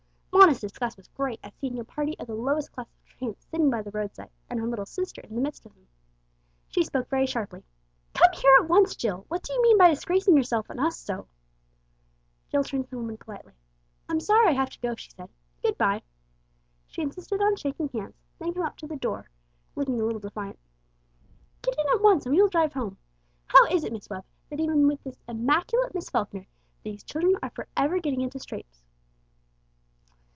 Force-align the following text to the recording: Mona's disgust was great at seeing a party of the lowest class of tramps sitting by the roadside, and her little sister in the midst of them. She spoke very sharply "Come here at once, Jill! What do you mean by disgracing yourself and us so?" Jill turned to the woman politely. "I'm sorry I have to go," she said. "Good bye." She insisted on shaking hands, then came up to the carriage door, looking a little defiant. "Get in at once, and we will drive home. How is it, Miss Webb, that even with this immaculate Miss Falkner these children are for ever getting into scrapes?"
Mona's 0.33 0.59
disgust 0.59 0.97
was 0.97 1.07
great 1.09 1.39
at 1.43 1.53
seeing 1.59 1.77
a 1.79 1.83
party 1.85 2.17
of 2.19 2.25
the 2.27 2.33
lowest 2.33 2.71
class 2.73 2.89
of 2.91 3.05
tramps 3.05 3.45
sitting 3.45 3.69
by 3.69 3.81
the 3.83 3.91
roadside, 3.91 4.31
and 4.49 4.59
her 4.59 4.65
little 4.67 4.85
sister 4.87 5.21
in 5.21 5.33
the 5.35 5.39
midst 5.39 5.65
of 5.65 5.73
them. 5.75 5.87
She 6.67 6.83
spoke 6.83 7.07
very 7.09 7.25
sharply 7.27 7.63
"Come 8.15 8.33
here 8.33 8.57
at 8.59 8.67
once, 8.67 8.95
Jill! 8.95 9.23
What 9.29 9.43
do 9.43 9.53
you 9.53 9.61
mean 9.61 9.77
by 9.77 9.89
disgracing 9.89 10.35
yourself 10.35 10.69
and 10.69 10.77
us 10.79 10.97
so?" 10.99 11.27
Jill 12.49 12.63
turned 12.65 12.85
to 12.85 12.89
the 12.89 12.97
woman 12.97 13.15
politely. 13.17 13.53
"I'm 14.09 14.19
sorry 14.19 14.49
I 14.49 14.53
have 14.53 14.69
to 14.71 14.79
go," 14.81 14.95
she 14.95 15.11
said. 15.11 15.29
"Good 15.61 15.77
bye." 15.77 16.01
She 16.87 17.01
insisted 17.03 17.39
on 17.39 17.55
shaking 17.55 17.87
hands, 17.89 18.17
then 18.39 18.53
came 18.53 18.63
up 18.63 18.75
to 18.77 18.87
the 18.87 18.95
carriage 18.97 19.01
door, 19.01 19.29
looking 19.75 20.01
a 20.01 20.03
little 20.03 20.19
defiant. 20.19 20.57
"Get 21.61 21.77
in 21.79 21.87
at 21.93 22.01
once, 22.01 22.25
and 22.25 22.35
we 22.35 22.41
will 22.41 22.49
drive 22.49 22.73
home. 22.73 22.97
How 23.45 23.67
is 23.67 23.83
it, 23.85 23.93
Miss 23.93 24.09
Webb, 24.09 24.25
that 24.49 24.59
even 24.59 24.87
with 24.87 25.01
this 25.03 25.21
immaculate 25.29 25.93
Miss 25.95 26.09
Falkner 26.09 26.47
these 26.83 27.03
children 27.03 27.37
are 27.43 27.51
for 27.51 27.67
ever 27.77 27.99
getting 27.99 28.19
into 28.21 28.39
scrapes?" 28.39 28.83